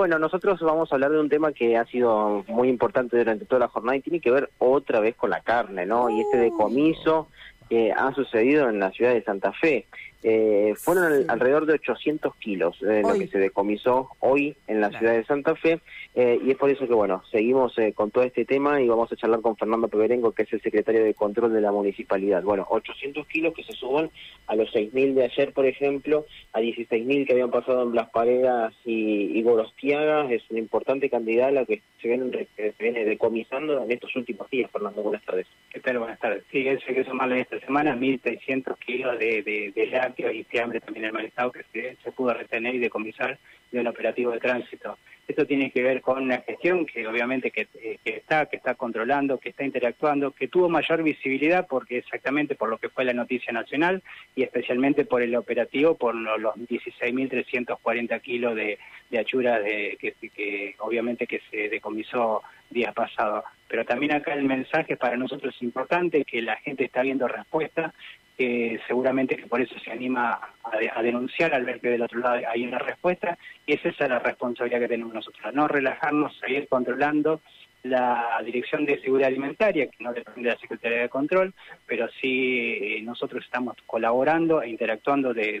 [0.00, 3.58] bueno, nosotros vamos a hablar de un tema que ha sido muy importante durante toda
[3.58, 6.08] la jornada y tiene que ver otra vez con la carne, ¿no?
[6.08, 7.28] Y este decomiso
[7.68, 9.84] que ha sucedido en la ciudad de Santa Fe.
[10.22, 15.14] Eh, fueron alrededor de 800 kilos de lo que se decomisó hoy en la ciudad
[15.14, 15.80] de Santa Fe
[16.14, 19.10] eh, y es por eso que bueno, seguimos eh, con todo este tema y vamos
[19.10, 22.42] a charlar con Fernando Peberengo que es el secretario de control de la municipalidad.
[22.42, 24.10] Bueno, 800 kilos que se suban
[24.46, 28.74] a los 6.000 de ayer, por ejemplo, a 16.000 que habían pasado en Las Paredas
[28.84, 33.90] y, y Gorostiaga, es una importante cantidad la que se viene, se viene decomisando en
[33.90, 34.70] estos últimos días.
[34.70, 35.46] Fernando, buenas tardes.
[35.72, 35.98] ¿Qué tal?
[35.98, 36.44] Buenas tardes.
[36.50, 39.86] Sí, eso que sumarle esta semana 1.600 kilos de, de, de
[40.18, 43.38] y fiambre también estado que se, pudo retener y decomisar
[43.70, 44.98] de un operativo de tránsito.
[45.28, 49.38] Esto tiene que ver con una gestión que obviamente eh, que, está, que está controlando,
[49.38, 53.52] que está interactuando, que tuvo mayor visibilidad porque exactamente por lo que fue la noticia
[53.52, 54.02] nacional
[54.34, 58.78] y especialmente por el operativo, por los 16.340 kilos de,
[59.10, 63.44] de achuras de, que, que obviamente que se decomisó días pasados.
[63.68, 67.94] Pero también acá el mensaje para nosotros es importante, que la gente está viendo respuesta,
[68.40, 72.40] que seguramente que por eso se anima a, denunciar al ver que del otro lado
[72.48, 77.42] hay una respuesta, y es esa la responsabilidad que tenemos nosotros, no relajarnos, seguir controlando
[77.82, 81.52] la Dirección de Seguridad Alimentaria, que no depende de la Secretaría de Control,
[81.86, 85.60] pero sí eh, nosotros estamos colaborando e interactuando, de,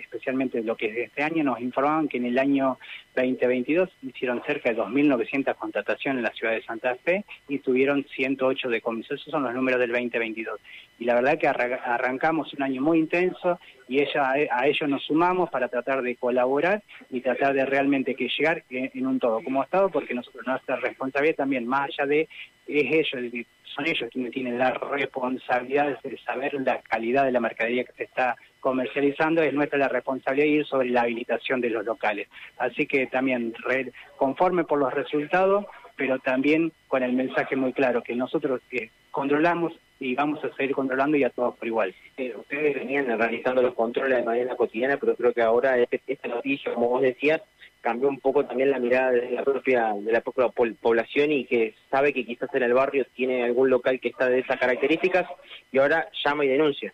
[0.00, 1.44] especialmente lo que es de este año.
[1.44, 2.78] Nos informaban que en el año
[3.16, 8.68] 2022 hicieron cerca de 2.900 contrataciones en la ciudad de Santa Fe y tuvieron 108
[8.68, 9.20] decomisos.
[9.20, 10.60] Esos son los números del 2022.
[10.98, 15.50] Y la verdad que arrancamos un año muy intenso y ella, a ello nos sumamos
[15.50, 19.90] para tratar de colaborar y tratar de realmente que llegar en, un todo como Estado,
[19.90, 22.28] porque nosotros nuestra responsabilidad también, más allá de,
[22.66, 27.84] es ellos, son ellos quienes tienen la responsabilidad de saber la calidad de la mercadería
[27.84, 32.26] que se está comercializando, es nuestra la responsabilidad ir sobre la habilitación de los locales.
[32.58, 33.54] Así que también
[34.16, 39.72] conforme por los resultados, pero también con el mensaje muy claro que nosotros eh, controlamos
[40.00, 41.94] y vamos a seguir controlando y a todos por igual.
[42.16, 46.26] Eh, ustedes venían realizando los controles de manera cotidiana, pero creo que ahora este, esta
[46.26, 47.42] noticia, como vos decías,
[47.82, 51.74] cambió un poco también la mirada de la propia de la propia población y que
[51.88, 55.30] sabe que quizás en el barrio tiene algún local que está de esas características
[55.70, 56.92] y ahora llama y denuncia.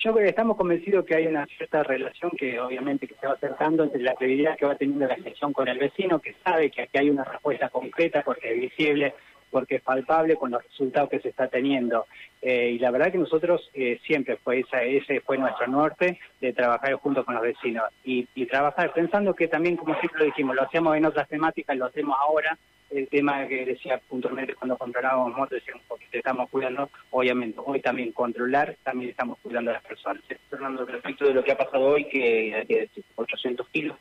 [0.00, 3.32] Yo creo que estamos convencidos que hay una cierta relación que obviamente que se va
[3.32, 6.82] acercando entre la credibilidad que va teniendo la gestión con el vecino, que sabe que
[6.82, 9.14] aquí hay una respuesta concreta porque es visible
[9.50, 12.06] porque es palpable con los resultados que se está teniendo.
[12.40, 16.52] Eh, y la verdad que nosotros eh, siempre fue esa, ese fue nuestro norte de
[16.52, 20.62] trabajar junto con los vecinos y, trabajar pensando que también, como siempre lo dijimos, lo
[20.62, 22.56] hacemos en otras temáticas, lo hacemos ahora.
[22.90, 28.12] El tema que decía puntualmente cuando controlábamos motos, decíamos porque estamos cuidando, obviamente, hoy también
[28.12, 30.22] controlar, también estamos cuidando a las personas.
[30.48, 33.98] Fernando, respecto de lo que ha pasado hoy, que hay que decir, 800 kilos,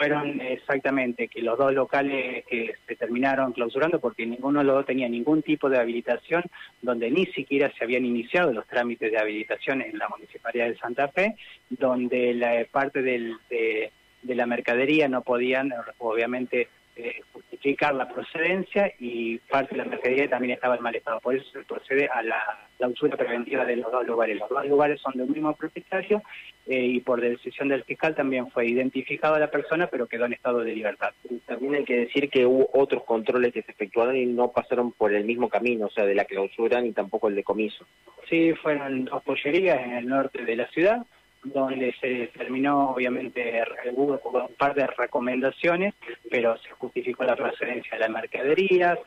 [0.00, 4.86] fueron exactamente que los dos locales que se terminaron clausurando porque ninguno de los dos
[4.86, 6.42] tenía ningún tipo de habilitación,
[6.80, 11.08] donde ni siquiera se habían iniciado los trámites de habilitación en la Municipalidad de Santa
[11.08, 11.36] Fe,
[11.68, 18.90] donde la parte del, de, de la mercadería no podían, obviamente, eh, justificar la procedencia
[18.98, 21.20] y parte de la mercadería también estaba en mal estado.
[21.20, 24.38] Por eso se procede a la clausura preventiva de los dos lugares.
[24.38, 26.22] Los dos lugares son del mismo propietario
[26.66, 30.60] eh, y por decisión del fiscal también fue identificada la persona, pero quedó en estado
[30.60, 31.10] de libertad.
[31.46, 35.12] También hay que decir que hubo otros controles que se efectuaron y no pasaron por
[35.12, 37.84] el mismo camino, o sea, de la clausura ni tampoco el decomiso.
[38.28, 41.04] Sí, fueron dos pollerías en el norte de la ciudad
[41.42, 43.62] donde se terminó, obviamente,
[43.94, 44.18] un
[44.58, 45.94] par de recomendaciones,
[46.30, 48.98] pero se justificó la procedencia de la mercadería,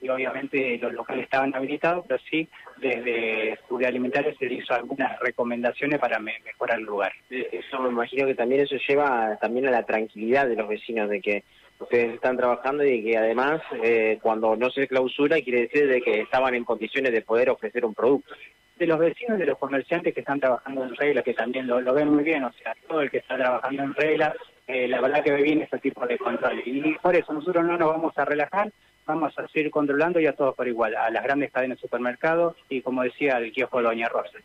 [0.00, 5.98] y obviamente los locales estaban habilitados, pero sí, desde Seguridad Alimentaria se hizo algunas recomendaciones
[5.98, 7.12] para mejorar el lugar.
[7.28, 11.20] Eso me imagino que también eso lleva también a la tranquilidad de los vecinos, de
[11.20, 11.44] que
[11.78, 16.20] ustedes están trabajando y que además eh, cuando no se clausura quiere decir de que
[16.20, 18.34] estaban en condiciones de poder ofrecer un producto
[18.80, 22.08] de los vecinos de los comerciantes que están trabajando en regla, que también lo, ven
[22.08, 24.34] muy bien, o sea, todo el que está trabajando en regla,
[24.66, 26.62] eh, la verdad que ve bien este tipo de control.
[26.64, 28.72] Y por eso nosotros no nos vamos a relajar,
[29.10, 32.56] vamos a seguir controlando y a todos por igual, a las grandes cadenas de supermercados
[32.68, 34.38] y como decía el kiosco Doña Rosa.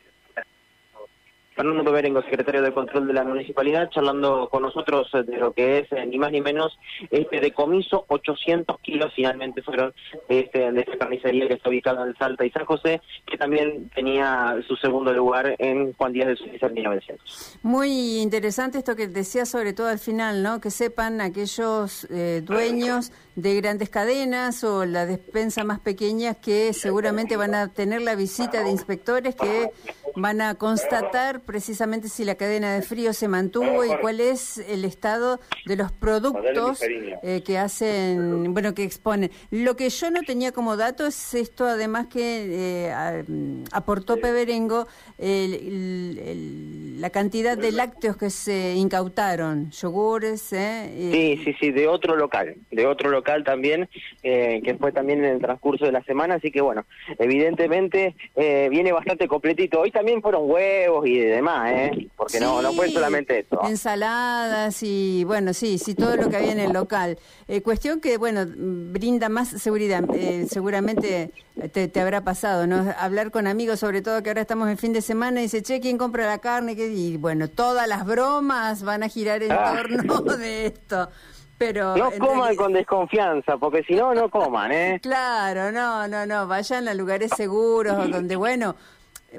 [1.56, 5.92] Fernando Beberengo, secretario de Control de la Municipalidad, charlando con nosotros de lo que es,
[5.92, 6.78] eh, ni más ni menos,
[7.10, 9.94] este decomiso, 800 kilos finalmente fueron
[10.28, 13.90] de, este, de esta carnicería que está ubicada en Salta y San José, que también
[13.96, 17.60] tenía su segundo lugar en Juan Díaz de Suiza 1900.
[17.64, 20.60] Muy interesante esto que decía sobre todo al final, ¿no?
[20.60, 27.36] Que sepan aquellos eh, dueños de grandes cadenas o la despensa más pequeña que seguramente
[27.38, 29.72] van a tener la visita de inspectores que
[30.16, 34.86] van a constatar precisamente si la cadena de frío se mantuvo y cuál es el
[34.86, 39.32] estado de los productos eh, que hacen, bueno, que exponen.
[39.52, 47.10] Lo que yo no tenía como dato es esto, además que eh, aportó Peberengo, la
[47.10, 50.54] cantidad de lácteos que se incautaron, yogures.
[50.54, 53.90] Eh, sí, sí, sí, de otro local, de otro local también,
[54.22, 56.86] que fue también en el transcurso de la semana, así que bueno,
[57.20, 59.82] evidentemente viene bastante completito.
[59.82, 62.10] Hoy también fueron huevos y demás, ¿eh?
[62.16, 63.60] Porque no, no fue solamente eso.
[63.68, 67.18] Ensaladas y bueno, sí, sí, todo lo que había en el local.
[67.48, 70.04] Eh, cuestión que, bueno, brinda más seguridad.
[70.14, 71.32] Eh, seguramente
[71.72, 72.94] te, te, habrá pasado, ¿no?
[73.00, 75.80] Hablar con amigos, sobre todo que ahora estamos en fin de semana, y dice, che,
[75.80, 76.74] ¿quién compra la carne?
[76.74, 79.74] Y bueno, todas las bromas van a girar en ah.
[79.76, 81.10] torno de esto.
[81.58, 85.00] Pero no coman con desconfianza, porque si no, no coman, ¿eh?
[85.02, 88.76] Claro, no, no, no, vayan a lugares seguros donde, bueno,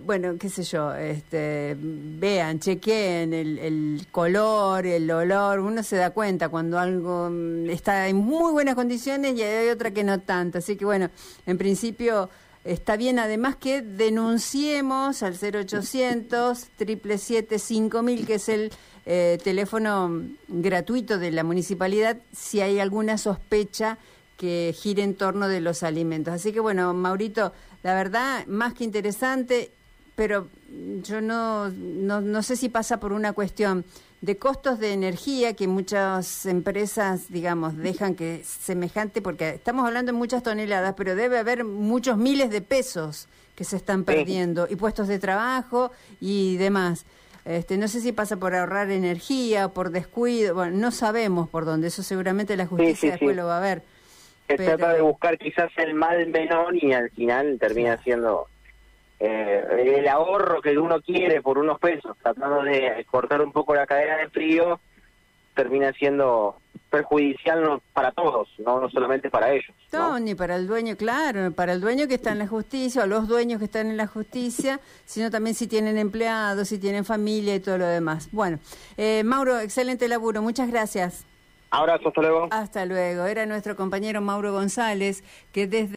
[0.04, 6.10] bueno, qué sé yo, este, vean, chequeen el, el, color, el olor, uno se da
[6.10, 7.30] cuenta cuando algo
[7.68, 10.58] está en muy buenas condiciones y hay otra que no tanto.
[10.58, 11.10] Así que bueno,
[11.46, 12.30] en principio
[12.64, 18.72] está bien además que denunciemos al 0800 777 5000, que es el
[19.06, 23.98] eh, teléfono gratuito de la municipalidad, si hay alguna sospecha
[24.36, 26.34] que gire en torno de los alimentos.
[26.34, 27.52] Así que bueno, Maurito,
[27.82, 29.70] la verdad, más que interesante,
[30.16, 30.48] pero
[31.02, 33.84] yo no, no, no sé si pasa por una cuestión
[34.22, 40.18] de costos de energía que muchas empresas, digamos, dejan que semejante, porque estamos hablando de
[40.18, 45.06] muchas toneladas, pero debe haber muchos miles de pesos que se están perdiendo, y puestos
[45.08, 47.06] de trabajo y demás.
[47.44, 51.88] Este, no sé si pasa por ahorrar energía, por descuido, bueno, no sabemos por dónde,
[51.88, 53.82] eso seguramente la justicia después lo va a ver.
[54.48, 58.48] Se trata de buscar quizás el mal menor y al final termina siendo
[59.78, 64.16] el ahorro que uno quiere por unos pesos, tratando de cortar un poco la cadena
[64.16, 64.80] de frío,
[65.54, 66.56] termina siendo
[66.90, 69.74] perjudicial para todos, no, no solamente para ellos.
[69.92, 73.06] No, ni para el dueño, claro, para el dueño que está en la justicia, o
[73.06, 77.54] los dueños que están en la justicia, sino también si tienen empleados, si tienen familia
[77.54, 78.28] y todo lo demás.
[78.32, 78.58] Bueno,
[78.96, 81.26] eh, Mauro, excelente laburo, muchas gracias.
[81.70, 82.48] Abrazo, hasta luego.
[82.50, 83.26] Hasta luego.
[83.26, 85.94] Era nuestro compañero Mauro González, que desde